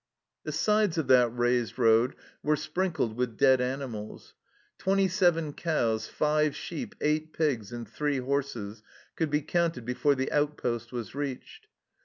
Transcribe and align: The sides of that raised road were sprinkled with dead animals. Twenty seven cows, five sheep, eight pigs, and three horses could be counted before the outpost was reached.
The 0.45 0.51
sides 0.51 0.97
of 0.97 1.05
that 1.09 1.27
raised 1.29 1.77
road 1.77 2.15
were 2.41 2.55
sprinkled 2.55 3.15
with 3.15 3.37
dead 3.37 3.61
animals. 3.61 4.33
Twenty 4.79 5.07
seven 5.07 5.53
cows, 5.53 6.07
five 6.07 6.55
sheep, 6.55 6.95
eight 7.01 7.33
pigs, 7.33 7.71
and 7.71 7.87
three 7.87 8.17
horses 8.17 8.81
could 9.15 9.29
be 9.29 9.43
counted 9.43 9.85
before 9.85 10.15
the 10.15 10.31
outpost 10.31 10.91
was 10.91 11.13
reached. 11.13 11.67